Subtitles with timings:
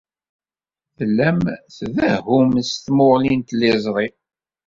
[0.97, 1.39] Tellam
[1.77, 4.07] tdehhum s tmuɣli n tliẓri.